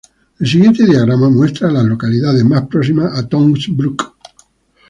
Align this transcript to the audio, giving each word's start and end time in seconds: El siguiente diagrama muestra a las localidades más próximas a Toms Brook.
El 0.39 0.47
siguiente 0.47 0.83
diagrama 0.83 1.29
muestra 1.29 1.69
a 1.69 1.71
las 1.71 1.85
localidades 1.85 2.43
más 2.43 2.65
próximas 2.67 3.15
a 3.19 3.29
Toms 3.29 3.67
Brook. 3.69 4.15